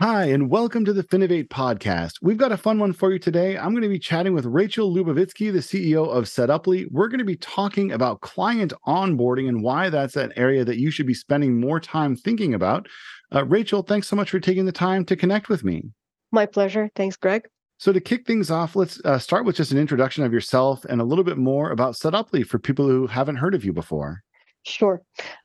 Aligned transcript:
Hi, 0.00 0.26
and 0.26 0.48
welcome 0.48 0.84
to 0.84 0.92
the 0.92 1.02
Finovate 1.02 1.48
podcast. 1.48 2.18
We've 2.22 2.36
got 2.36 2.52
a 2.52 2.56
fun 2.56 2.78
one 2.78 2.92
for 2.92 3.12
you 3.12 3.18
today. 3.18 3.58
I'm 3.58 3.72
going 3.72 3.82
to 3.82 3.88
be 3.88 3.98
chatting 3.98 4.32
with 4.32 4.44
Rachel 4.44 4.94
Lyubovitzky, 4.94 5.52
the 5.52 5.58
CEO 5.58 6.08
of 6.08 6.26
Setuply. 6.26 6.86
We're 6.92 7.08
going 7.08 7.18
to 7.18 7.24
be 7.24 7.34
talking 7.34 7.90
about 7.90 8.20
client 8.20 8.72
onboarding 8.86 9.48
and 9.48 9.60
why 9.60 9.90
that's 9.90 10.14
an 10.14 10.32
area 10.36 10.64
that 10.64 10.78
you 10.78 10.92
should 10.92 11.08
be 11.08 11.14
spending 11.14 11.58
more 11.58 11.80
time 11.80 12.14
thinking 12.14 12.54
about. 12.54 12.86
Uh, 13.34 13.44
Rachel, 13.44 13.82
thanks 13.82 14.06
so 14.06 14.14
much 14.14 14.30
for 14.30 14.38
taking 14.38 14.66
the 14.66 14.70
time 14.70 15.04
to 15.04 15.16
connect 15.16 15.48
with 15.48 15.64
me. 15.64 15.90
My 16.30 16.46
pleasure. 16.46 16.88
Thanks, 16.94 17.16
Greg. 17.16 17.48
So, 17.78 17.92
to 17.92 18.00
kick 18.00 18.24
things 18.24 18.52
off, 18.52 18.76
let's 18.76 19.00
uh, 19.04 19.18
start 19.18 19.46
with 19.46 19.56
just 19.56 19.72
an 19.72 19.78
introduction 19.78 20.22
of 20.22 20.32
yourself 20.32 20.84
and 20.84 21.00
a 21.00 21.04
little 21.04 21.24
bit 21.24 21.38
more 21.38 21.72
about 21.72 21.94
Setuply 21.94 22.46
for 22.46 22.60
people 22.60 22.86
who 22.86 23.08
haven't 23.08 23.36
heard 23.36 23.54
of 23.56 23.64
you 23.64 23.72
before. 23.72 24.22
Sure. 24.68 25.00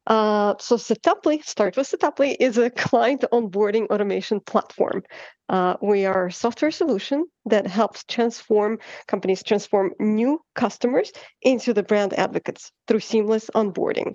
Uh, 0.06 0.56
so 0.60 0.76
Setuply, 0.76 1.44
start 1.44 1.78
with 1.78 1.88
Setuply, 1.90 2.36
is 2.40 2.58
a 2.58 2.70
client 2.86 3.24
onboarding 3.32 3.88
automation 3.90 4.42
platform. 4.42 5.04
Uh, 5.48 5.76
we 5.82 6.06
are 6.06 6.28
a 6.28 6.32
software 6.32 6.72
solution 6.72 7.26
that 7.46 7.66
helps 7.66 8.04
transform 8.04 8.80
companies 9.08 9.42
transform 9.44 9.92
new 10.00 10.42
customers 10.56 11.12
into 11.42 11.74
the 11.74 11.84
brand 11.84 12.14
advocates 12.14 12.72
through 12.88 13.00
seamless 13.00 13.50
onboarding. 13.56 14.14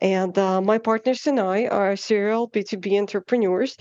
And 0.00 0.36
uh, 0.38 0.60
my 0.60 0.78
partners 0.78 1.26
and 1.26 1.40
I 1.40 1.66
are 1.66 1.96
serial 1.96 2.48
B2B 2.48 2.98
entrepreneurs, 2.98 3.76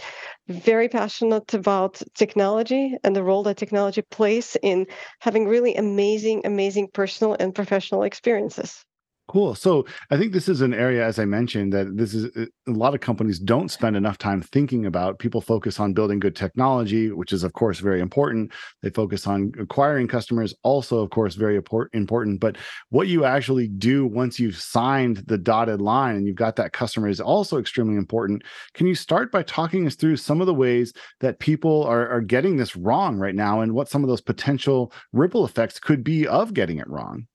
very 0.48 0.90
passionate 0.90 1.54
about 1.54 2.02
technology 2.16 2.96
and 3.04 3.16
the 3.16 3.24
role 3.24 3.44
that 3.44 3.58
technology 3.58 4.02
plays 4.04 4.58
in 4.64 4.88
having 5.20 5.48
really 5.48 5.76
amazing, 5.76 6.44
amazing 6.46 6.90
personal 6.94 7.36
and 7.40 7.54
professional 7.56 8.04
experiences. 8.04 8.86
Cool. 9.34 9.56
So 9.56 9.88
I 10.12 10.18
think 10.18 10.32
this 10.32 10.48
is 10.48 10.62
an 10.62 10.76
area, 10.76 11.04
as 11.04 11.18
I 11.18 11.26
mentioned, 11.26 11.74
that 11.74 11.98
this 11.98 12.14
is 12.14 12.26
uh, 12.38 12.46
a 12.68 12.72
lot 12.72 12.94
of 12.94 13.02
companies 13.02 13.40
don't 13.40 13.72
spend 13.72 13.96
enough 13.96 14.20
time 14.20 14.44
thinking 14.44 14.86
about. 14.86 15.18
People 15.18 15.42
focus 15.42 15.80
on 15.80 15.94
building 15.94 16.20
good 16.20 16.36
technology, 16.36 17.12
which 17.12 17.34
is, 17.34 17.44
of 17.44 17.54
course, 17.54 17.80
very 17.80 18.00
important. 18.00 18.52
They 18.84 18.92
focus 18.92 19.26
on 19.26 19.52
acquiring 19.58 20.08
customers, 20.08 20.54
also, 20.62 21.00
of 21.00 21.10
course, 21.10 21.34
very 21.34 21.60
important. 21.94 22.42
But 22.42 22.58
what 22.92 23.08
you 23.08 23.26
actually 23.26 23.70
do 23.70 24.06
once 24.06 24.40
you've 24.40 24.56
signed 24.56 25.24
the 25.26 25.40
dotted 25.40 25.82
line 25.82 26.16
and 26.16 26.28
you've 26.28 26.36
got 26.36 26.56
that 26.58 26.74
customer 26.74 27.08
is 27.08 27.20
also 27.20 27.58
extremely 27.58 27.96
important. 27.96 28.44
Can 28.76 28.86
you 28.86 28.94
start 28.94 29.32
by 29.32 29.42
talking 29.42 29.88
us 29.88 29.96
through 29.96 30.18
some 30.18 30.42
of 30.42 30.46
the 30.46 30.54
ways 30.54 30.94
that 31.22 31.40
people 31.40 31.86
are, 31.86 32.08
are 32.08 32.22
getting 32.22 32.58
this 32.58 32.76
wrong 32.76 33.18
right 33.18 33.34
now 33.34 33.62
and 33.62 33.74
what 33.74 33.90
some 33.90 34.04
of 34.04 34.10
those 34.10 34.22
potential 34.22 34.94
ripple 35.12 35.44
effects 35.44 35.80
could 35.80 36.04
be 36.04 36.28
of 36.28 36.54
getting 36.54 36.78
it 36.78 36.88
wrong? 36.88 37.26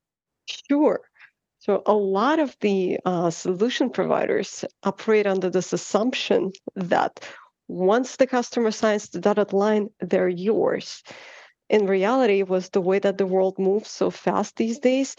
Sure. 0.69 1.01
So 1.69 1.83
a 1.85 1.93
lot 1.93 2.39
of 2.39 2.57
the 2.63 2.99
uh, 3.05 3.29
solution 3.29 3.91
providers 3.91 4.65
operate 4.85 5.27
under 5.27 5.51
this 5.51 5.75
assumption 5.75 6.53
that 6.77 7.21
once 7.69 8.17
the 8.17 8.27
customer 8.27 8.71
signs 8.71 9.11
the 9.11 9.21
dotted 9.21 9.53
line, 9.53 9.91
they're 10.01 10.31
yours. 10.31 11.03
In 11.69 11.87
reality, 11.87 12.39
it 12.39 12.49
was 12.49 12.71
the 12.71 12.81
way 12.81 13.01
that 13.01 13.19
the 13.19 13.27
world 13.27 13.59
moves 13.59 13.91
so 13.91 14.09
fast 14.09 14.57
these 14.57 14.79
days. 14.79 15.15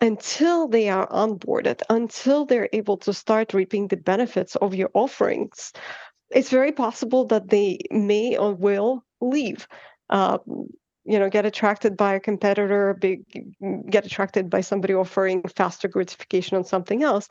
Until 0.00 0.66
they 0.66 0.88
are 0.88 1.06
onboarded, 1.06 1.82
until 1.88 2.46
they're 2.46 2.70
able 2.72 2.96
to 2.96 3.12
start 3.12 3.54
reaping 3.54 3.86
the 3.86 3.96
benefits 3.96 4.56
of 4.56 4.74
your 4.74 4.90
offerings, 4.94 5.72
it's 6.30 6.50
very 6.50 6.72
possible 6.72 7.26
that 7.26 7.48
they 7.48 7.78
may 7.92 8.36
or 8.36 8.54
will 8.54 9.04
leave. 9.20 9.68
Uh, 10.10 10.38
you 11.04 11.18
know 11.18 11.28
get 11.28 11.46
attracted 11.46 11.96
by 11.96 12.14
a 12.14 12.20
competitor 12.20 12.94
big 12.94 13.24
get 13.90 14.06
attracted 14.06 14.48
by 14.48 14.60
somebody 14.60 14.94
offering 14.94 15.42
faster 15.56 15.88
gratification 15.88 16.56
on 16.56 16.64
something 16.64 17.02
else. 17.02 17.28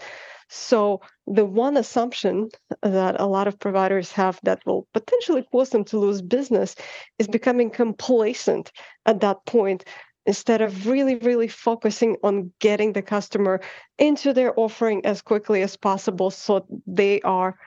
So 0.50 1.02
the 1.28 1.46
one 1.46 1.78
assumption 1.78 2.50
that 2.84 3.20
a 3.20 3.26
lot 3.26 3.48
of 3.48 3.60
providers 3.60 4.12
have 4.12 4.40
that 4.44 4.66
will 4.66 4.88
potentially 4.94 5.46
cause 5.52 5.70
them 5.70 5.86
to 5.86 5.98
lose 5.98 6.22
business 6.22 6.76
is 7.20 7.28
becoming 7.28 7.70
complacent 7.70 8.72
at 9.06 9.22
that 9.22 9.46
point. 9.46 9.86
Instead 10.28 10.62
of 10.62 10.86
really 10.86 11.16
really 11.16 11.48
focusing 11.48 12.16
on 12.24 12.52
getting 12.60 12.94
the 12.94 13.02
customer 13.02 13.60
into 13.98 14.34
their 14.34 14.54
offering 14.60 15.04
as 15.04 15.22
quickly 15.22 15.64
as 15.64 15.76
possible 15.76 16.30
so 16.30 16.64
they 16.86 17.22
are 17.22 17.58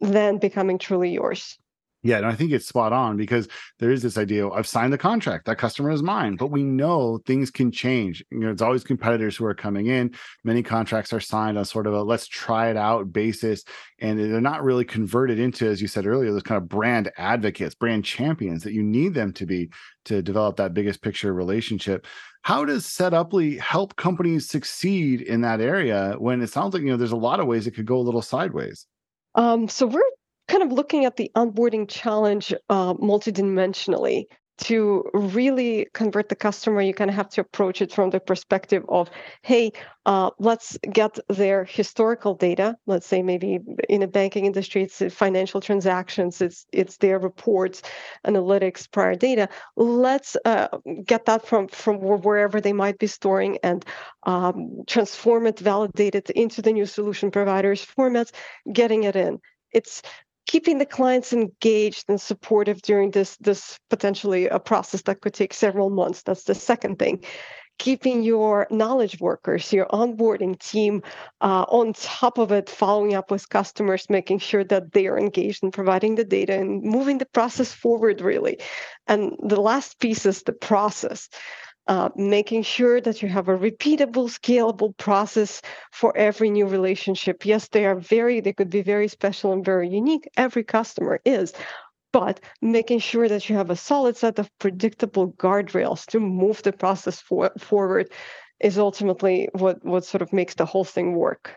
then 0.00 0.38
becoming 0.38 0.78
truly 0.78 1.10
yours 1.10 1.58
yeah, 2.04 2.16
and 2.16 2.26
I 2.26 2.34
think 2.34 2.50
it's 2.50 2.66
spot 2.66 2.92
on 2.92 3.16
because 3.16 3.46
there 3.78 3.92
is 3.92 4.02
this 4.02 4.18
idea 4.18 4.48
I've 4.48 4.66
signed 4.66 4.92
the 4.92 4.98
contract, 4.98 5.46
that 5.46 5.58
customer 5.58 5.90
is 5.90 6.02
mine, 6.02 6.34
but 6.34 6.48
we 6.48 6.64
know 6.64 7.18
things 7.26 7.48
can 7.48 7.70
change. 7.70 8.24
You 8.30 8.40
know, 8.40 8.50
it's 8.50 8.62
always 8.62 8.82
competitors 8.82 9.36
who 9.36 9.44
are 9.44 9.54
coming 9.54 9.86
in. 9.86 10.12
Many 10.42 10.64
contracts 10.64 11.12
are 11.12 11.20
signed 11.20 11.58
on 11.58 11.64
sort 11.64 11.86
of 11.86 11.94
a 11.94 12.02
let's 12.02 12.26
try 12.26 12.70
it 12.70 12.76
out 12.76 13.12
basis, 13.12 13.62
and 14.00 14.18
they're 14.18 14.40
not 14.40 14.64
really 14.64 14.84
converted 14.84 15.38
into, 15.38 15.68
as 15.68 15.80
you 15.80 15.86
said 15.86 16.06
earlier, 16.06 16.32
those 16.32 16.42
kind 16.42 16.60
of 16.60 16.68
brand 16.68 17.12
advocates, 17.18 17.76
brand 17.76 18.04
champions 18.04 18.64
that 18.64 18.72
you 18.72 18.82
need 18.82 19.14
them 19.14 19.32
to 19.34 19.46
be 19.46 19.70
to 20.06 20.22
develop 20.22 20.56
that 20.56 20.74
biggest 20.74 21.02
picture 21.02 21.32
relationship. 21.32 22.04
How 22.42 22.64
does 22.64 22.84
Setuply 22.84 23.60
help 23.60 23.94
companies 23.94 24.48
succeed 24.48 25.20
in 25.20 25.42
that 25.42 25.60
area 25.60 26.16
when 26.18 26.42
it 26.42 26.50
sounds 26.50 26.74
like 26.74 26.82
you 26.82 26.90
know 26.90 26.96
there's 26.96 27.12
a 27.12 27.16
lot 27.16 27.38
of 27.38 27.46
ways 27.46 27.68
it 27.68 27.76
could 27.76 27.86
go 27.86 27.98
a 27.98 28.02
little 28.02 28.22
sideways? 28.22 28.88
Um, 29.36 29.68
so 29.68 29.86
we're 29.86 30.02
kind 30.52 30.62
of 30.62 30.70
looking 30.70 31.06
at 31.06 31.16
the 31.16 31.30
onboarding 31.34 31.88
challenge 31.88 32.52
uh, 32.68 32.92
multidimensionally 32.94 34.26
to 34.58 35.02
really 35.14 35.86
convert 35.94 36.28
the 36.28 36.36
customer 36.36 36.82
you 36.82 36.92
kind 36.92 37.08
of 37.08 37.16
have 37.16 37.30
to 37.30 37.40
approach 37.40 37.80
it 37.80 37.90
from 37.90 38.10
the 38.10 38.20
perspective 38.20 38.84
of 38.90 39.08
hey 39.40 39.72
uh, 40.04 40.30
let's 40.38 40.76
get 40.92 41.16
their 41.28 41.64
historical 41.64 42.34
data. 42.34 42.76
Let's 42.86 43.06
say 43.06 43.22
maybe 43.22 43.60
in 43.88 44.02
a 44.02 44.08
banking 44.08 44.46
industry 44.46 44.82
it's 44.82 45.00
financial 45.14 45.60
transactions 45.60 46.42
it's 46.42 46.66
it's 46.72 46.98
their 46.98 47.18
reports 47.18 47.82
analytics 48.26 48.90
prior 48.90 49.14
data. 49.14 49.48
Let's 49.76 50.36
uh, 50.44 50.68
get 51.06 51.24
that 51.26 51.46
from 51.46 51.68
from 51.68 52.00
wherever 52.00 52.60
they 52.60 52.74
might 52.74 52.98
be 52.98 53.06
storing 53.06 53.58
and 53.62 53.84
um, 54.24 54.82
transform 54.86 55.46
it 55.46 55.58
validate 55.58 56.14
it 56.14 56.28
into 56.30 56.60
the 56.60 56.72
new 56.72 56.86
solution 56.86 57.30
providers 57.30 57.86
formats 57.96 58.32
getting 58.72 59.04
it 59.04 59.16
in. 59.16 59.38
It's 59.72 60.02
keeping 60.52 60.76
the 60.76 60.84
clients 60.84 61.32
engaged 61.32 62.04
and 62.10 62.20
supportive 62.20 62.82
during 62.82 63.10
this 63.10 63.38
this 63.38 63.78
potentially 63.88 64.48
a 64.48 64.58
process 64.58 65.00
that 65.00 65.22
could 65.22 65.32
take 65.32 65.54
several 65.54 65.88
months 65.88 66.22
that's 66.22 66.44
the 66.44 66.54
second 66.54 66.98
thing. 66.98 67.24
Keeping 67.78 68.22
your 68.22 68.66
knowledge 68.70 69.18
workers 69.18 69.72
your 69.72 69.86
onboarding 69.86 70.58
team 70.58 71.02
uh, 71.40 71.64
on 71.68 71.94
top 71.94 72.36
of 72.36 72.52
it 72.52 72.68
following 72.68 73.14
up 73.14 73.30
with 73.30 73.48
customers 73.48 74.10
making 74.10 74.40
sure 74.40 74.62
that 74.64 74.92
they 74.92 75.06
are 75.06 75.18
engaged 75.18 75.64
in 75.64 75.70
providing 75.70 76.16
the 76.16 76.24
data 76.38 76.52
and 76.52 76.82
moving 76.82 77.16
the 77.16 77.32
process 77.38 77.72
forward 77.72 78.20
really. 78.20 78.58
And 79.06 79.34
the 79.42 79.60
last 79.60 80.00
piece 80.00 80.26
is 80.26 80.42
the 80.42 80.52
process 80.52 81.30
uh, 81.88 82.10
making 82.16 82.62
sure 82.62 83.00
that 83.00 83.22
you 83.22 83.28
have 83.28 83.48
a 83.48 83.58
repeatable, 83.58 84.30
scalable 84.30 84.96
process 84.96 85.62
for 85.90 86.16
every 86.16 86.50
new 86.50 86.66
relationship. 86.66 87.44
Yes, 87.44 87.68
they 87.68 87.86
are 87.86 87.98
very, 87.98 88.40
they 88.40 88.52
could 88.52 88.70
be 88.70 88.82
very 88.82 89.08
special 89.08 89.52
and 89.52 89.64
very 89.64 89.88
unique. 89.88 90.28
Every 90.36 90.64
customer 90.64 91.20
is. 91.24 91.52
But 92.12 92.40
making 92.60 93.00
sure 93.00 93.28
that 93.28 93.48
you 93.48 93.56
have 93.56 93.70
a 93.70 93.76
solid 93.76 94.16
set 94.16 94.38
of 94.38 94.50
predictable 94.58 95.32
guardrails 95.32 96.06
to 96.06 96.20
move 96.20 96.62
the 96.62 96.72
process 96.72 97.20
for, 97.20 97.50
forward 97.58 98.10
is 98.60 98.78
ultimately 98.78 99.48
what, 99.52 99.84
what 99.84 100.04
sort 100.04 100.22
of 100.22 100.32
makes 100.32 100.54
the 100.54 100.66
whole 100.66 100.84
thing 100.84 101.14
work. 101.14 101.56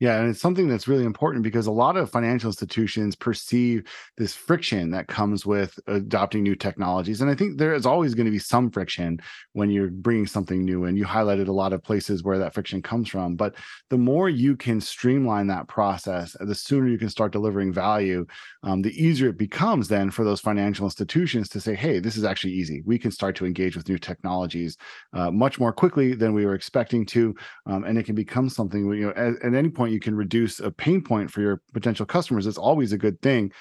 Yeah, 0.00 0.20
and 0.20 0.30
it's 0.30 0.40
something 0.40 0.68
that's 0.68 0.86
really 0.86 1.04
important 1.04 1.42
because 1.42 1.66
a 1.66 1.72
lot 1.72 1.96
of 1.96 2.08
financial 2.08 2.48
institutions 2.48 3.16
perceive 3.16 3.82
this 4.16 4.32
friction 4.32 4.92
that 4.92 5.08
comes 5.08 5.44
with 5.44 5.76
adopting 5.88 6.44
new 6.44 6.54
technologies. 6.54 7.20
And 7.20 7.28
I 7.28 7.34
think 7.34 7.58
there 7.58 7.74
is 7.74 7.84
always 7.84 8.14
going 8.14 8.26
to 8.26 8.30
be 8.30 8.38
some 8.38 8.70
friction 8.70 9.18
when 9.54 9.70
you're 9.70 9.90
bringing 9.90 10.28
something 10.28 10.64
new. 10.64 10.84
And 10.84 10.96
you 10.96 11.04
highlighted 11.04 11.48
a 11.48 11.52
lot 11.52 11.72
of 11.72 11.82
places 11.82 12.22
where 12.22 12.38
that 12.38 12.54
friction 12.54 12.80
comes 12.80 13.08
from. 13.08 13.34
But 13.34 13.56
the 13.90 13.98
more 13.98 14.28
you 14.28 14.56
can 14.56 14.80
streamline 14.80 15.48
that 15.48 15.66
process, 15.66 16.36
the 16.38 16.54
sooner 16.54 16.86
you 16.86 16.98
can 16.98 17.08
start 17.08 17.32
delivering 17.32 17.72
value, 17.72 18.24
um, 18.62 18.82
the 18.82 18.94
easier 19.04 19.30
it 19.30 19.38
becomes 19.38 19.88
then 19.88 20.12
for 20.12 20.24
those 20.24 20.40
financial 20.40 20.86
institutions 20.86 21.48
to 21.48 21.60
say, 21.60 21.74
hey, 21.74 21.98
this 21.98 22.16
is 22.16 22.22
actually 22.22 22.52
easy. 22.52 22.82
We 22.86 23.00
can 23.00 23.10
start 23.10 23.34
to 23.36 23.46
engage 23.46 23.76
with 23.76 23.88
new 23.88 23.98
technologies 23.98 24.76
uh, 25.12 25.32
much 25.32 25.58
more 25.58 25.72
quickly 25.72 26.14
than 26.14 26.34
we 26.34 26.46
were 26.46 26.54
expecting 26.54 27.04
to. 27.06 27.34
Um, 27.66 27.82
and 27.82 27.98
it 27.98 28.04
can 28.04 28.14
become 28.14 28.48
something, 28.48 28.86
you 28.92 29.06
know, 29.06 29.12
at, 29.16 29.42
at 29.42 29.54
any 29.54 29.68
point, 29.70 29.87
point 29.88 29.94
you 29.94 30.00
can 30.00 30.14
reduce 30.14 30.60
a 30.60 30.70
pain 30.70 31.02
point 31.02 31.30
for 31.30 31.40
your 31.40 31.62
potential 31.72 32.06
customers, 32.06 32.46
it's 32.46 32.58
always 32.58 32.92
a 32.92 32.98
good 32.98 33.20
thing. 33.22 33.52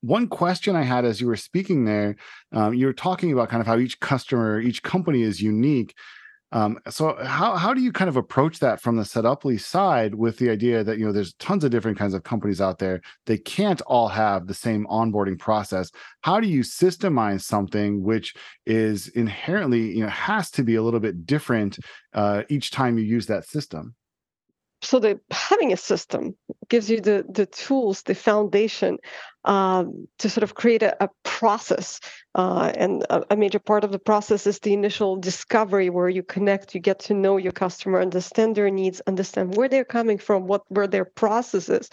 One 0.00 0.28
question 0.28 0.76
I 0.76 0.82
had 0.82 1.04
as 1.04 1.20
you 1.20 1.26
were 1.26 1.36
speaking 1.36 1.84
there, 1.84 2.16
um, 2.52 2.74
you 2.74 2.86
were 2.86 2.92
talking 2.92 3.32
about 3.32 3.48
kind 3.48 3.60
of 3.60 3.66
how 3.66 3.78
each 3.78 4.00
customer, 4.00 4.60
each 4.60 4.82
company 4.82 5.22
is 5.22 5.40
unique. 5.40 5.94
Um, 6.54 6.78
so 6.90 7.16
how 7.24 7.56
how 7.56 7.72
do 7.72 7.80
you 7.80 7.92
kind 7.92 8.10
of 8.10 8.16
approach 8.16 8.58
that 8.58 8.78
from 8.78 8.96
the 8.96 9.04
Setuply 9.04 9.58
side 9.58 10.14
with 10.14 10.36
the 10.36 10.50
idea 10.50 10.84
that 10.84 10.98
you 10.98 11.06
know 11.06 11.12
there's 11.12 11.32
tons 11.34 11.64
of 11.64 11.70
different 11.70 11.96
kinds 11.96 12.12
of 12.12 12.24
companies 12.24 12.60
out 12.60 12.78
there. 12.78 13.00
They 13.24 13.38
can't 13.38 13.80
all 13.82 14.08
have 14.08 14.46
the 14.46 14.54
same 14.54 14.86
onboarding 14.90 15.38
process. 15.38 15.90
How 16.20 16.40
do 16.40 16.48
you 16.48 16.60
systemize 16.60 17.40
something 17.42 18.02
which 18.02 18.34
is 18.66 19.08
inherently 19.08 19.96
you 19.96 20.02
know 20.02 20.10
has 20.10 20.50
to 20.50 20.62
be 20.62 20.74
a 20.74 20.82
little 20.82 21.00
bit 21.00 21.24
different 21.24 21.78
uh, 22.12 22.42
each 22.50 22.70
time 22.70 22.98
you 22.98 23.04
use 23.04 23.26
that 23.26 23.46
system? 23.46 23.94
So 24.82 24.98
the 24.98 25.20
having 25.30 25.72
a 25.72 25.76
system 25.76 26.36
gives 26.68 26.90
you 26.90 27.00
the 27.00 27.24
the 27.28 27.46
tools 27.46 28.02
the 28.02 28.14
foundation 28.14 28.98
um, 29.44 30.06
to 30.18 30.30
sort 30.30 30.44
of 30.44 30.54
create 30.54 30.82
a, 30.82 31.02
a 31.02 31.08
process 31.24 32.00
uh, 32.34 32.72
and 32.76 33.04
a, 33.10 33.34
a, 33.34 33.36
major 33.36 33.58
part 33.58 33.84
of 33.84 33.92
the 33.92 33.98
process 33.98 34.46
is 34.46 34.60
the 34.60 34.72
initial 34.72 35.16
discovery 35.16 35.90
where 35.90 36.08
you 36.08 36.22
connect 36.22 36.74
you 36.74 36.80
get 36.80 36.98
to 36.98 37.14
know 37.14 37.36
your 37.36 37.52
customer 37.52 38.00
understand 38.00 38.54
their 38.54 38.70
needs 38.70 39.02
understand 39.06 39.56
where 39.56 39.68
they're 39.68 39.84
coming 39.84 40.16
from 40.16 40.46
what 40.46 40.62
were 40.70 40.86
their 40.86 41.04
processes 41.04 41.90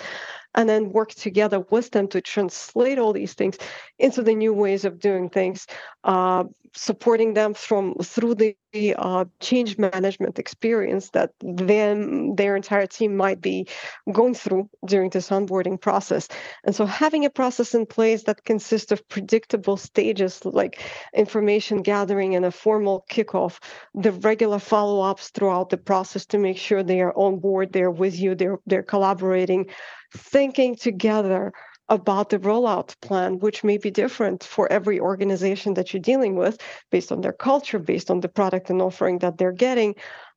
and 0.56 0.69
then 0.69 0.92
work 0.92 1.13
together 1.13 1.60
with 1.72 1.92
them 1.92 2.07
to 2.07 2.22
translate 2.22 3.00
all 3.00 3.13
these 3.13 3.34
things 3.34 3.57
into 3.98 4.22
the 4.22 4.36
new 4.36 4.54
ways 4.54 4.86
of 4.86 5.00
doing 5.00 5.30
things 5.30 5.68
uh, 6.04 6.44
supporting 6.74 7.34
them 7.34 7.54
from 7.54 7.95
through 7.95 8.36
the 8.36 8.56
uh, 8.98 9.25
change 9.40 9.78
management 9.78 10.38
experience 10.38 11.10
that 11.12 11.31
them 11.42 12.36
their 12.36 12.56
entire 12.56 12.86
team 12.86 13.16
might 13.16 13.42
be 13.42 13.68
going 14.12 14.34
through 14.34 14.69
during 14.86 15.10
this 15.10 15.30
onboarding 15.30 15.80
process. 15.80 16.28
And 16.63 16.75
so 16.75 16.86
having 16.86 17.25
a 17.25 17.30
process 17.40 17.74
in 17.74 17.86
place 17.86 18.24
that 18.24 18.44
consists 18.44 18.92
of 18.92 19.08
predictable 19.08 19.78
stages 19.78 20.44
like 20.44 20.84
information 21.14 21.82
gathering 21.82 22.36
and 22.36 22.44
a 22.44 22.52
formal 22.52 23.06
kickoff 23.10 23.60
the 23.94 24.12
regular 24.12 24.60
follow-ups 24.60 25.30
throughout 25.30 25.70
the 25.70 25.78
process 25.78 26.26
to 26.26 26.38
make 26.38 26.58
sure 26.58 26.84
they 26.84 27.00
are 27.00 27.14
on 27.16 27.40
board 27.40 27.72
they're 27.72 27.98
with 28.04 28.20
you 28.20 28.36
they're 28.36 28.60
they're 28.66 28.84
collaborating 28.84 29.66
thinking 30.12 30.76
together 30.76 31.54
about 31.90 32.30
the 32.30 32.38
rollout 32.40 32.94
plan, 33.02 33.40
which 33.40 33.64
may 33.64 33.78
be 33.78 33.90
different 33.90 34.44
for 34.44 34.72
every 34.72 35.00
organization 35.00 35.74
that 35.74 35.92
you're 35.92 36.10
dealing 36.12 36.36
with 36.36 36.62
based 36.92 37.12
on 37.12 37.22
their 37.22 37.34
culture, 37.34 37.80
based 37.80 38.12
on 38.12 38.20
the 38.20 38.30
product 38.30 38.70
and 38.70 38.80
offering 38.80 39.18
that 39.20 39.40
they're 39.40 39.52
getting, 39.52 39.96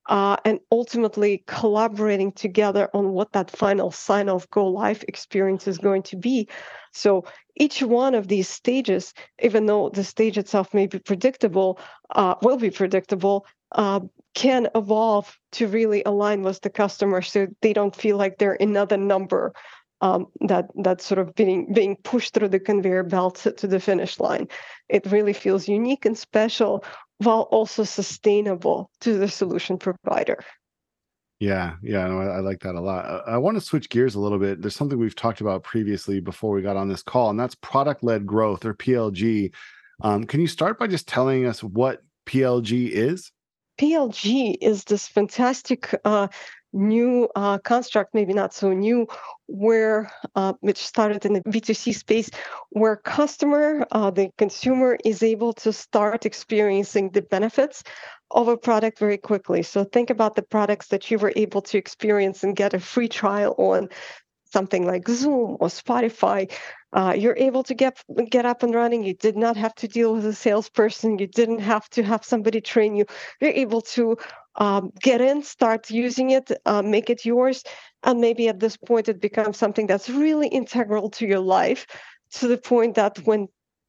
uh, 0.09 0.37
and 0.45 0.59
ultimately 0.71 1.45
collaborating 1.47 2.33
together 2.33 2.89
on 2.93 3.13
what 3.13 3.33
that 3.33 3.51
final 3.51 3.91
sign 3.91 4.29
off 4.29 4.49
go 4.51 4.67
live 4.67 5.05
experience 5.09 5.69
is 5.69 5.79
going 5.79 6.03
to 6.03 6.17
be. 6.17 6.49
So 6.93 7.25
each 7.57 7.83
one 7.83 8.15
of 8.15 8.29
these 8.29 8.49
stages, 8.49 9.15
even 9.41 9.67
though 9.67 9.91
the 9.91 10.05
stage 10.05 10.39
itself 10.39 10.75
may 10.75 10.87
be 10.87 10.99
predictable, 10.99 11.79
uh, 12.11 12.35
will 12.43 12.57
be 12.57 12.71
predictable, 12.71 13.47
uh, 13.73 14.01
can 14.35 14.69
evolve 14.75 15.39
to 15.53 15.69
really 15.69 16.03
align 16.05 16.43
with 16.43 16.61
the 16.63 16.71
customer 16.71 17.23
so 17.23 17.47
they 17.61 17.73
don't 17.73 17.95
feel 17.95 18.17
like 18.17 18.39
they're 18.39 18.57
another 18.61 18.97
number 18.97 19.53
um, 20.03 20.27
that 20.41 20.67
that's 20.83 21.07
sort 21.07 21.21
of 21.21 21.35
being 21.35 21.73
being 21.73 21.97
pushed 21.97 22.35
through 22.35 22.49
the 22.49 22.59
conveyor 22.59 23.05
belt 23.05 23.47
to 23.57 23.67
the 23.67 23.79
finish 23.79 24.19
line. 24.19 24.49
It 24.89 25.07
really 25.07 25.33
feels 25.33 25.69
unique 25.69 26.05
and 26.05 26.19
special 26.19 26.85
while 27.23 27.43
also 27.51 27.85
sustainable 27.85 28.91
to 29.01 29.19
the 29.19 29.29
solution 29.29 29.79
provider. 29.79 30.45
Yeah, 31.41 31.75
yeah, 31.83 32.07
no, 32.07 32.21
I, 32.21 32.37
I, 32.37 32.39
like 32.39 32.61
that 32.61 32.77
a 32.77 32.81
lot. 32.81 33.05
I, 33.05 33.33
I, 33.33 33.37
want 33.37 33.57
to 33.57 33.61
switch 33.61 33.89
gears 33.89 34.15
a 34.15 34.21
little 34.21 34.39
bit. 34.39 34.63
There's 34.63 34.77
something 34.77 34.97
we've 34.97 35.17
talked 35.17 35.41
about 35.41 35.65
previously 35.65 36.21
before 36.21 36.53
we 36.53 36.63
got 36.63 36.77
on 36.77 36.89
this 36.89 37.03
call, 37.03 37.31
and 37.31 37.41
that's 37.41 37.57
product 37.57 38.05
led 38.05 38.25
growth 38.27 38.65
or 38.65 38.75
PLG. 38.75 39.53
Um, 40.03 40.23
can 40.23 40.41
you 40.41 40.47
start 40.47 40.79
by 40.79 40.87
just 40.87 41.09
telling 41.09 41.45
us 41.47 41.61
what 41.61 42.03
PLG 42.27 42.91
is? 42.91 43.33
PLG 43.81 44.57
is 44.61 44.85
this 44.85 45.09
fantastic 45.09 45.93
uh, 46.05 46.29
new 46.73 47.29
uh, 47.37 47.59
construct, 47.59 48.15
maybe 48.15 48.33
not 48.33 48.55
so 48.55 48.73
new, 48.73 49.07
where 49.47 50.11
uh, 50.35 50.55
which 50.61 50.79
started 50.79 51.25
in 51.25 51.35
the 51.35 51.43
B2C 51.43 51.95
space, 51.95 52.31
where 52.71 52.97
customer, 52.97 53.87
uh, 53.93 54.11
the 54.11 54.31
consumer, 54.39 54.97
is 55.05 55.23
able 55.23 55.53
to 55.55 55.73
start 55.73 56.27
experiencing 56.27 57.11
the 57.11 57.23
benefits 57.23 57.83
of 58.31 58.49
a 58.49 58.57
product 58.57 58.99
very 58.99 59.19
quickly. 59.19 59.63
So 59.63 59.85
think 59.85 60.11
about 60.11 60.35
the 60.35 60.43
products 60.43 60.89
that 60.89 61.11
you 61.11 61.19
were 61.19 61.33
able 61.37 61.63
to 61.63 61.79
experience 61.79 62.43
and 62.43 62.57
get 62.57 62.75
a 62.75 62.81
free 62.81 63.09
trial 63.09 63.55
on 63.59 63.89
something 64.53 64.87
like 64.87 65.09
Zoom 65.09 65.57
or 65.61 65.69
Spotify, 65.69 66.51
uh, 66.93 67.15
you're 67.17 67.37
able 67.37 67.63
to 67.65 67.75
get 67.75 68.03
get 68.31 68.45
up 68.45 68.63
and 68.63 68.75
running. 68.75 69.03
You 69.03 69.15
did 69.15 69.37
not 69.37 69.57
have 69.57 69.75
to 69.77 69.89
deal 69.89 70.15
with 70.15 70.27
a 70.27 70.35
salesperson. 70.35 71.19
You 71.19 71.27
didn't 71.27 71.61
have 71.61 71.89
to 71.91 72.03
have 72.03 72.25
somebody 72.25 72.61
train 72.61 72.95
you. 72.95 73.07
You're 73.41 73.51
able 73.51 73.81
to 73.97 74.19
um, 74.57 74.93
get 75.01 75.21
in, 75.21 75.43
start 75.43 75.91
using 75.91 76.31
it, 76.31 76.51
uh, 76.67 76.83
make 76.83 77.11
it 77.11 77.25
yours, 77.25 77.65
and 78.03 78.21
maybe 78.21 78.49
at 78.49 78.61
this 78.61 78.77
point 78.77 79.09
it 79.09 79.21
becomes 79.21 79.57
something 79.57 79.87
that's 79.87 80.11
really 80.11 80.49
integral 80.49 81.11
to 81.11 81.27
your 81.27 81.41
life, 81.41 81.87
to 82.33 82.49
the 82.49 82.59
point 82.59 82.95
that 82.97 83.19
when 83.25 83.49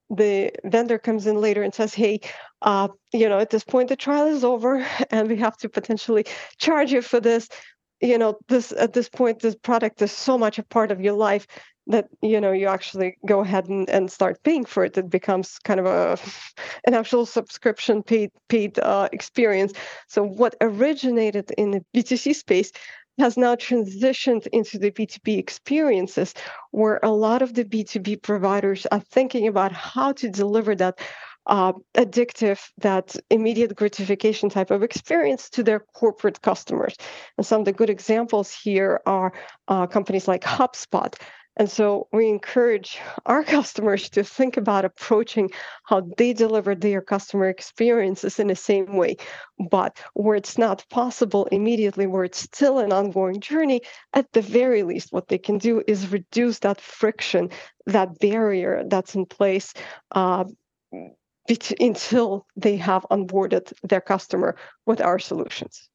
the 0.10 0.52
vendor 0.66 1.00
comes 1.00 1.26
in 1.28 1.42
later 1.42 1.64
and 1.64 1.74
says, 1.74 1.94
"Hey, 1.94 2.20
uh, 2.62 2.88
you 3.14 3.28
know, 3.28 3.40
at 3.40 3.50
this 3.50 3.64
point 3.64 3.90
the 3.90 3.96
trial 3.96 4.28
is 4.28 4.44
over, 4.44 4.86
and 5.12 5.30
we 5.30 5.38
have 5.38 5.58
to 5.58 5.70
potentially 5.70 6.26
charge 6.60 6.92
you 6.92 7.02
for 7.02 7.20
this." 7.20 7.50
You 8.04 8.18
know 8.18 8.38
this 8.50 8.74
at 8.74 8.94
this 8.94 9.10
point 9.10 9.40
this 9.40 9.56
product 9.56 10.02
is 10.02 10.12
so 10.12 10.38
much 10.38 10.60
a 10.60 10.64
part 10.64 10.92
of 10.92 11.02
your 11.02 11.14
life 11.14 11.48
that 11.88 12.08
you 12.22 12.40
know 12.40 12.52
you 12.52 12.68
actually 12.68 13.18
go 13.26 13.40
ahead 13.40 13.68
and, 13.68 13.90
and 13.90 14.12
start 14.12 14.42
paying 14.44 14.66
for 14.66 14.86
it. 14.86 14.98
It 14.98 15.10
becomes 15.10 15.58
kind 15.60 15.80
of 15.80 15.86
a 15.86 16.18
an 16.88 16.94
actual 16.94 17.26
subscription 17.26 18.04
paid 18.04 18.32
paid 18.50 18.78
uh, 18.80 19.10
experience. 19.12 19.74
So 20.08 20.24
what 20.24 20.56
originated 20.62 21.52
in 21.58 21.72
the 21.72 21.82
b2c 21.96 22.36
space 22.36 22.72
has 23.20 23.38
now 23.38 23.56
transitioned 23.56 24.48
into 24.48 24.80
the 24.80 24.90
B2B 24.90 25.38
experiences, 25.38 26.34
where 26.72 27.00
a 27.04 27.12
lot 27.12 27.44
of 27.44 27.54
the 27.54 27.64
B2B 27.64 28.24
providers 28.24 28.88
are 28.92 29.00
thinking 29.00 29.48
about 29.48 29.72
how 29.72 30.14
to 30.14 30.30
deliver 30.30 30.74
that 30.76 31.00
uh, 31.46 31.74
addictive, 31.96 32.60
that 32.78 33.16
immediate 33.30 33.76
gratification 33.76 34.50
type 34.50 34.72
of 34.72 34.84
experience 34.84 35.50
to 35.52 35.64
their 35.64 35.80
corporate 35.80 36.42
customers. 36.42 36.96
And 37.38 37.46
some 37.46 37.62
of 37.62 37.66
the 37.66 37.74
good 37.74 37.90
examples 37.90 38.52
here 38.52 39.02
are 39.06 39.34
uh, 39.68 39.88
companies 39.88 40.28
like 40.28 40.44
HubSpot. 40.44 41.14
And 41.56 41.70
so 41.70 42.08
we 42.12 42.30
encourage 42.30 43.00
our 43.26 43.44
customers 43.58 44.10
to 44.12 44.24
think 44.24 44.58
about 44.58 44.86
approaching 44.86 45.52
how 45.84 46.02
they 46.18 46.34
deliver 46.34 46.74
their 46.76 47.02
customer 47.02 47.48
experiences 47.48 48.40
in 48.40 48.48
the 48.48 48.56
same 48.56 48.96
way. 48.96 49.18
But 49.70 50.00
where 50.14 50.36
it's 50.36 50.58
not 50.58 50.86
possible 50.90 51.46
immediately, 51.52 52.08
where 52.08 52.24
it's 52.24 52.40
still 52.40 52.80
an 52.80 52.92
ongoing 52.92 53.40
journey, 53.40 53.82
at 54.14 54.32
the 54.34 54.42
very 54.42 54.84
least, 54.84 55.12
what 55.12 55.28
they 55.28 55.38
can 55.38 55.58
do 55.58 55.84
is 55.88 56.12
reduce 56.12 56.60
that 56.60 56.82
friction, 56.82 57.50
that 57.86 58.20
barrier 58.20 58.84
that's 58.88 59.16
in 59.16 59.26
place. 59.26 59.74
Uh, 60.12 60.46
until 61.80 62.46
they 62.56 62.78
have 62.78 63.06
onboarded 63.12 63.74
their 63.84 64.02
customer 64.02 64.56
with 64.86 65.02
our 65.02 65.20
solutions. 65.20 65.90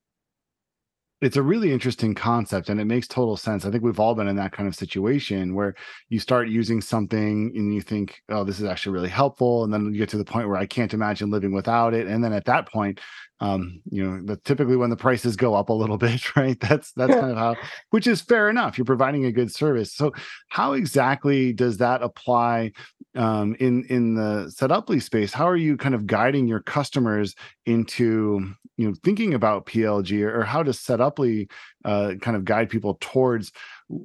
It's 1.20 1.36
a 1.36 1.42
really 1.42 1.72
interesting 1.72 2.14
concept 2.14 2.68
and 2.68 2.80
it 2.80 2.84
makes 2.84 3.08
total 3.08 3.36
sense. 3.36 3.64
I 3.64 3.72
think 3.72 3.82
we've 3.82 3.98
all 3.98 4.14
been 4.14 4.28
in 4.28 4.36
that 4.36 4.52
kind 4.52 4.68
of 4.68 4.76
situation 4.76 5.52
where 5.52 5.74
you 6.10 6.20
start 6.20 6.48
using 6.48 6.80
something 6.80 7.52
and 7.56 7.74
you 7.74 7.80
think, 7.80 8.22
oh, 8.28 8.44
this 8.44 8.60
is 8.60 8.66
actually 8.66 8.92
really 8.92 9.08
helpful. 9.08 9.64
And 9.64 9.72
then 9.72 9.92
you 9.92 9.98
get 9.98 10.10
to 10.10 10.16
the 10.16 10.24
point 10.24 10.46
where 10.46 10.56
I 10.56 10.66
can't 10.66 10.94
imagine 10.94 11.30
living 11.30 11.52
without 11.52 11.92
it. 11.92 12.06
And 12.06 12.22
then 12.22 12.32
at 12.32 12.44
that 12.44 12.68
point, 12.70 13.00
um, 13.40 13.80
you 13.90 14.04
know, 14.04 14.20
the, 14.22 14.36
typically 14.36 14.76
when 14.76 14.90
the 14.90 14.96
prices 14.96 15.36
go 15.36 15.54
up 15.54 15.68
a 15.68 15.72
little 15.72 15.98
bit, 15.98 16.36
right? 16.36 16.58
That's 16.60 16.92
that's 16.92 17.14
kind 17.14 17.30
of 17.30 17.36
how, 17.36 17.56
which 17.90 18.06
is 18.06 18.20
fair 18.20 18.48
enough. 18.50 18.76
You're 18.76 18.84
providing 18.84 19.24
a 19.24 19.32
good 19.32 19.52
service. 19.52 19.92
So, 19.92 20.12
how 20.48 20.72
exactly 20.72 21.52
does 21.52 21.78
that 21.78 22.02
apply 22.02 22.72
um, 23.14 23.56
in 23.60 23.84
in 23.84 24.14
the 24.14 24.52
Setuply 24.54 25.02
space? 25.02 25.32
How 25.32 25.48
are 25.48 25.56
you 25.56 25.76
kind 25.76 25.94
of 25.94 26.06
guiding 26.06 26.48
your 26.48 26.60
customers 26.60 27.34
into 27.66 28.54
you 28.76 28.88
know 28.88 28.94
thinking 29.04 29.34
about 29.34 29.66
PLG, 29.66 30.22
or, 30.22 30.40
or 30.40 30.44
how 30.44 30.62
does 30.62 30.78
Setuply 30.78 31.50
uh, 31.84 32.14
kind 32.20 32.36
of 32.36 32.44
guide 32.44 32.70
people 32.70 32.98
towards 33.00 33.52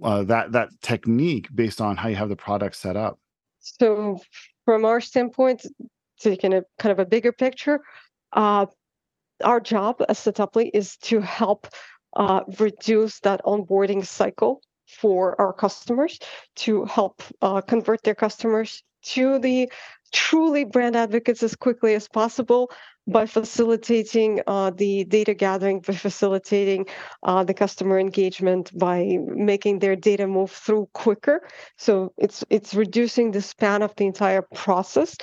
uh, 0.04 0.24
that 0.24 0.52
that 0.52 0.70
technique 0.82 1.50
based 1.54 1.82
on 1.82 1.98
how 1.98 2.08
you 2.08 2.16
have 2.16 2.30
the 2.30 2.36
product 2.36 2.76
set 2.76 2.96
up? 2.96 3.20
So, 3.60 4.20
from 4.66 4.86
our 4.86 5.02
standpoint, 5.02 5.66
taking 6.20 6.54
a 6.54 6.64
kind 6.78 6.92
of 6.92 7.00
a 7.00 7.06
bigger 7.06 7.32
picture. 7.32 7.82
Uh, 8.32 8.66
our 9.44 9.60
job 9.60 10.02
as 10.10 10.20
Setuply 10.20 10.70
is 10.74 10.98
to 10.98 11.22
help 11.22 11.68
uh, 12.16 12.42
reduce 12.60 13.20
that 13.22 13.42
onboarding 13.46 14.06
cycle 14.06 14.62
for 14.88 15.40
our 15.40 15.54
customers, 15.54 16.20
to 16.56 16.86
help 16.86 17.24
uh, 17.42 17.62
convert 17.62 18.04
their 18.04 18.16
customers 18.16 18.84
to 19.04 19.40
the 19.40 19.72
truly 20.14 20.64
brand 20.64 20.96
advocates 20.96 21.44
as 21.44 21.56
quickly 21.56 21.96
as 21.96 22.08
possible 22.08 22.72
by 23.06 23.26
facilitating 23.26 24.40
uh, 24.48 24.70
the 24.70 25.04
data 25.06 25.34
gathering, 25.34 25.82
by 25.82 25.94
facilitating 25.94 26.86
uh, 27.24 27.44
the 27.44 27.54
customer 27.54 28.00
engagement, 28.00 28.72
by 28.78 29.18
making 29.22 29.80
their 29.80 29.96
data 29.96 30.26
move 30.26 30.52
through 30.52 30.88
quicker. 30.94 31.42
So 31.78 32.14
it's 32.18 32.46
it's 32.50 32.74
reducing 32.74 33.32
the 33.32 33.42
span 33.42 33.82
of 33.82 33.94
the 33.98 34.06
entire 34.06 34.44
process 34.54 35.18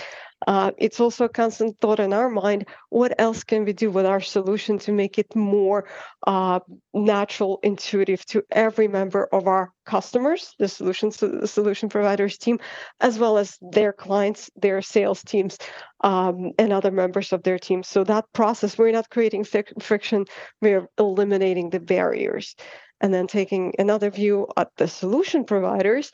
uh, 0.46 0.70
it's 0.78 1.00
also 1.00 1.24
a 1.24 1.28
constant 1.28 1.78
thought 1.80 2.00
in 2.00 2.12
our 2.12 2.28
mind 2.28 2.66
what 2.88 3.14
else 3.18 3.44
can 3.44 3.64
we 3.64 3.72
do 3.72 3.90
with 3.90 4.06
our 4.06 4.20
solution 4.20 4.78
to 4.78 4.92
make 4.92 5.18
it 5.18 5.34
more 5.36 5.86
uh, 6.26 6.60
natural 6.94 7.60
intuitive 7.62 8.24
to 8.26 8.42
every 8.50 8.88
member 8.88 9.28
of 9.32 9.46
our 9.46 9.72
customers 9.84 10.54
the 10.58 10.68
solutions 10.68 11.16
the 11.16 11.46
solution 11.46 11.88
providers 11.88 12.38
team 12.38 12.58
as 13.00 13.18
well 13.18 13.38
as 13.38 13.58
their 13.60 13.92
clients 13.92 14.50
their 14.56 14.80
sales 14.82 15.22
teams 15.24 15.58
um, 16.02 16.52
and 16.58 16.72
other 16.72 16.90
members 16.90 17.32
of 17.32 17.42
their 17.42 17.58
team. 17.58 17.82
So 17.82 18.04
that 18.04 18.26
process 18.32 18.78
we're 18.78 18.92
not 18.92 19.10
creating 19.10 19.44
friction 19.44 20.26
we're 20.60 20.88
eliminating 20.98 21.70
the 21.70 21.80
barriers. 21.80 22.56
And 23.02 23.14
then 23.14 23.26
taking 23.26 23.74
another 23.78 24.10
view 24.10 24.46
at 24.58 24.68
the 24.76 24.86
solution 24.86 25.44
providers 25.44 26.12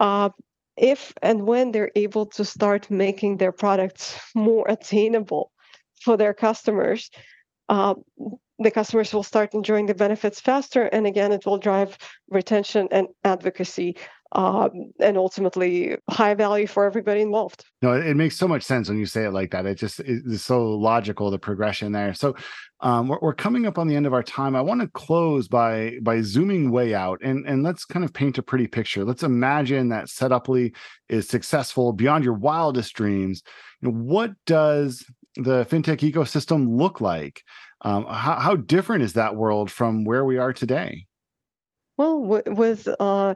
uh, 0.00 0.30
if 0.76 1.12
and 1.22 1.46
when 1.46 1.72
they're 1.72 1.92
able 1.94 2.26
to 2.26 2.44
start 2.44 2.90
making 2.90 3.36
their 3.36 3.52
products 3.52 4.18
more 4.34 4.66
attainable 4.68 5.52
for 6.00 6.16
their 6.16 6.34
customers, 6.34 7.10
uh, 7.68 7.94
the 8.58 8.70
customers 8.70 9.12
will 9.12 9.22
start 9.22 9.54
enjoying 9.54 9.86
the 9.86 9.94
benefits 9.94 10.40
faster. 10.40 10.84
And 10.84 11.06
again, 11.06 11.32
it 11.32 11.46
will 11.46 11.58
drive 11.58 11.96
retention 12.28 12.88
and 12.90 13.08
advocacy 13.24 13.96
um, 14.34 14.92
and 14.98 15.16
ultimately 15.16 15.96
high 16.10 16.34
value 16.34 16.66
for 16.66 16.84
everybody 16.84 17.20
involved. 17.20 17.64
No, 17.82 17.92
it 17.92 18.16
makes 18.16 18.36
so 18.36 18.48
much 18.48 18.62
sense 18.62 18.88
when 18.88 18.98
you 18.98 19.06
say 19.06 19.24
it 19.24 19.30
like 19.30 19.52
that. 19.52 19.64
It 19.64 19.76
just 19.76 20.00
is 20.00 20.44
so 20.44 20.64
logical 20.72 21.30
the 21.30 21.38
progression 21.38 21.92
there. 21.92 22.14
So 22.14 22.34
um, 22.80 23.08
we're, 23.08 23.18
we're, 23.20 23.34
coming 23.34 23.66
up 23.66 23.78
on 23.78 23.86
the 23.86 23.94
end 23.94 24.06
of 24.06 24.12
our 24.12 24.22
time. 24.22 24.56
I 24.56 24.60
want 24.60 24.80
to 24.80 24.88
close 24.88 25.48
by 25.48 25.98
by 26.02 26.20
zooming 26.20 26.70
way 26.70 26.94
out 26.94 27.20
and 27.22 27.46
and 27.46 27.62
let's 27.62 27.84
kind 27.84 28.04
of 28.04 28.12
paint 28.12 28.38
a 28.38 28.42
pretty 28.42 28.66
picture. 28.66 29.04
Let's 29.04 29.22
imagine 29.22 29.88
that 29.90 30.06
Setuply 30.06 30.74
is 31.08 31.28
successful 31.28 31.92
beyond 31.92 32.24
your 32.24 32.34
wildest 32.34 32.94
dreams. 32.94 33.42
You 33.80 33.88
know, 33.88 33.94
what 33.94 34.32
does 34.46 35.04
the 35.36 35.64
fintech 35.66 36.10
ecosystem 36.10 36.76
look 36.76 37.00
like? 37.00 37.42
Um, 37.82 38.06
how, 38.06 38.36
how 38.36 38.56
different 38.56 39.02
is 39.02 39.12
that 39.12 39.36
world 39.36 39.70
from 39.70 40.04
where 40.04 40.24
we 40.24 40.38
are 40.38 40.52
today? 40.52 41.06
Well, 41.96 42.42
with 42.46 42.88
uh, 42.98 43.34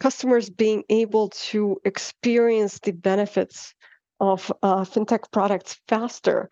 customers 0.00 0.50
being 0.50 0.84
able 0.88 1.28
to 1.28 1.80
experience 1.84 2.78
the 2.80 2.92
benefits 2.92 3.74
of 4.20 4.52
uh, 4.62 4.80
fintech 4.80 5.30
products 5.32 5.78
faster, 5.88 6.48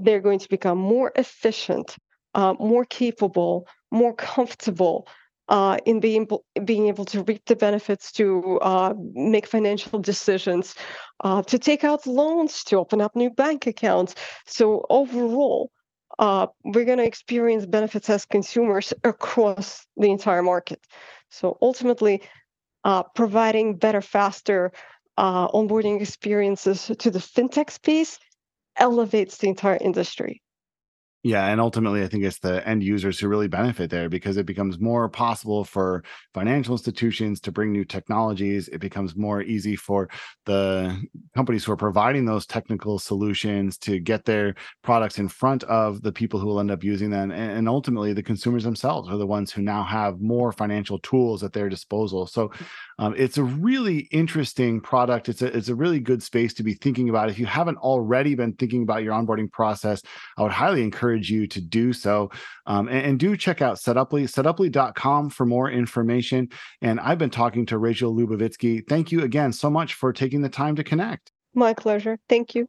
they're 0.00 0.20
going 0.20 0.38
to 0.38 0.48
become 0.48 0.78
more 0.78 1.12
efficient, 1.16 1.96
uh, 2.34 2.54
more 2.58 2.84
capable, 2.84 3.66
more 3.90 4.14
comfortable 4.14 5.08
uh, 5.48 5.78
in 5.86 5.98
being 5.98 6.28
being 6.64 6.88
able 6.88 7.04
to 7.06 7.22
reap 7.22 7.44
the 7.46 7.56
benefits, 7.56 8.12
to 8.12 8.58
uh, 8.60 8.94
make 9.14 9.46
financial 9.46 9.98
decisions, 9.98 10.74
uh, 11.24 11.42
to 11.42 11.58
take 11.58 11.84
out 11.84 12.06
loans, 12.06 12.62
to 12.64 12.76
open 12.76 13.00
up 13.00 13.16
new 13.16 13.30
bank 13.30 13.66
accounts. 13.66 14.14
So 14.46 14.84
overall, 14.90 15.70
uh, 16.18 16.48
we're 16.64 16.84
going 16.84 16.98
to 16.98 17.04
experience 17.04 17.64
benefits 17.64 18.10
as 18.10 18.26
consumers 18.26 18.92
across 19.04 19.86
the 19.96 20.10
entire 20.10 20.42
market. 20.42 20.80
So 21.30 21.56
ultimately, 21.62 22.22
uh, 22.84 23.02
providing 23.14 23.76
better, 23.76 24.00
faster 24.00 24.72
uh, 25.16 25.48
onboarding 25.48 26.00
experiences 26.00 26.90
to 26.98 27.10
the 27.10 27.18
fintech 27.18 27.70
space 27.70 28.18
elevates 28.76 29.38
the 29.38 29.48
entire 29.48 29.78
industry. 29.80 30.42
Yeah, 31.24 31.46
and 31.48 31.60
ultimately, 31.60 32.04
I 32.04 32.06
think 32.06 32.22
it's 32.22 32.38
the 32.38 32.66
end 32.66 32.84
users 32.84 33.18
who 33.18 33.26
really 33.26 33.48
benefit 33.48 33.90
there 33.90 34.08
because 34.08 34.36
it 34.36 34.46
becomes 34.46 34.78
more 34.78 35.08
possible 35.08 35.64
for 35.64 36.04
financial 36.32 36.74
institutions 36.74 37.40
to 37.40 37.52
bring 37.52 37.72
new 37.72 37.84
technologies. 37.84 38.68
It 38.68 38.78
becomes 38.78 39.16
more 39.16 39.42
easy 39.42 39.74
for 39.74 40.08
the 40.46 40.96
companies 41.38 41.64
who 41.64 41.72
are 41.72 41.76
providing 41.88 42.24
those 42.24 42.46
technical 42.46 42.98
solutions 42.98 43.78
to 43.78 43.98
get 43.98 44.24
their 44.24 44.54
products 44.82 45.18
in 45.18 45.28
front 45.28 45.64
of 45.64 46.02
the 46.02 46.12
people 46.12 46.38
who 46.38 46.46
will 46.46 46.60
end 46.60 46.70
up 46.70 46.84
using 46.84 47.10
them. 47.10 47.30
And 47.30 47.68
ultimately, 47.68 48.12
the 48.12 48.22
consumers 48.22 48.64
themselves 48.64 49.08
are 49.08 49.18
the 49.18 49.26
ones 49.26 49.52
who 49.52 49.62
now 49.62 49.82
have 49.82 50.20
more 50.20 50.52
financial 50.52 50.98
tools 51.00 51.42
at 51.42 51.52
their 51.52 51.68
disposal. 51.68 52.26
So 52.26 52.50
um, 52.98 53.14
it's 53.16 53.38
a 53.38 53.44
really 53.44 54.08
interesting 54.10 54.80
product. 54.80 55.28
It's 55.28 55.42
a, 55.42 55.56
it's 55.56 55.68
a 55.68 55.74
really 55.74 56.00
good 56.00 56.22
space 56.22 56.54
to 56.54 56.62
be 56.62 56.74
thinking 56.74 57.08
about. 57.08 57.30
If 57.30 57.38
you 57.38 57.46
haven't 57.46 57.78
already 57.78 58.34
been 58.34 58.52
thinking 58.54 58.82
about 58.82 59.02
your 59.02 59.14
onboarding 59.14 59.50
process, 59.50 60.02
I 60.36 60.42
would 60.42 60.52
highly 60.52 60.82
encourage 60.82 61.18
encourage 61.18 61.30
you 61.30 61.46
to 61.46 61.60
do 61.60 61.92
so. 61.92 62.30
Um, 62.66 62.88
and, 62.88 63.06
and, 63.06 63.18
do 63.18 63.36
check 63.36 63.62
out 63.62 63.78
Setuply, 63.78 64.24
setuply.com 64.24 65.30
for 65.30 65.46
more 65.46 65.70
information. 65.70 66.48
And 66.82 67.00
I've 67.00 67.18
been 67.18 67.30
talking 67.30 67.66
to 67.66 67.78
Rachel 67.78 68.14
Lyubovitzky. 68.14 68.86
Thank 68.88 69.10
you 69.12 69.22
again 69.22 69.52
so 69.52 69.70
much 69.70 69.94
for 69.94 70.12
taking 70.12 70.42
the 70.42 70.48
time 70.48 70.76
to 70.76 70.84
connect. 70.84 71.27
My 71.54 71.74
pleasure. 71.74 72.18
Thank 72.28 72.54
you. 72.54 72.68